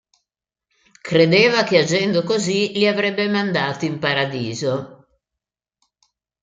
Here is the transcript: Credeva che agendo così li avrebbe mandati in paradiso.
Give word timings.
Credeva 1.09 1.61
che 1.63 1.77
agendo 1.77 2.23
così 2.23 2.71
li 2.73 2.87
avrebbe 2.87 3.29
mandati 3.29 3.85
in 3.85 3.99
paradiso. 3.99 5.05